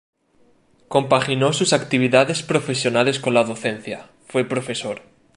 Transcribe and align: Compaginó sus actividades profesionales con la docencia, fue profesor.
Compaginó 0.87 1.53
sus 1.53 1.73
actividades 1.73 2.41
profesionales 2.41 3.19
con 3.19 3.35
la 3.35 3.43
docencia, 3.43 4.09
fue 4.25 4.43
profesor. 4.43 5.03